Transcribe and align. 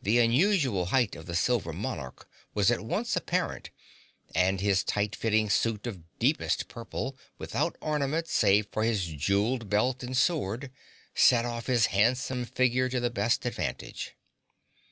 The 0.00 0.20
unusual 0.20 0.86
height 0.94 1.16
of 1.16 1.26
the 1.26 1.34
silver 1.34 1.72
monarch 1.72 2.30
was 2.54 2.70
at 2.70 2.82
once 2.82 3.16
apparent 3.16 3.70
and 4.32 4.60
his 4.60 4.84
tight 4.84 5.16
fitting 5.16 5.50
suit 5.50 5.88
of 5.88 6.04
deepest 6.20 6.68
purple, 6.68 7.16
without 7.36 7.74
ornament 7.80 8.28
save 8.28 8.68
for 8.70 8.84
his 8.84 9.06
jeweled 9.06 9.68
belt 9.68 10.04
and 10.04 10.16
sword, 10.16 10.70
set 11.16 11.44
off 11.44 11.66
his 11.66 11.86
handsome 11.86 12.44
figure 12.44 12.88
to 12.90 13.00
the 13.00 13.10
best 13.10 13.44
advantage. 13.44 14.14